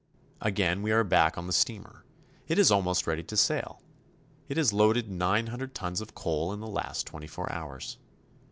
[0.41, 2.03] Again we are back on the steamer.
[2.47, 3.83] It is almost ready to sail.
[4.49, 7.99] It has loaded nine hundred tons of coal in the last twenty four hours.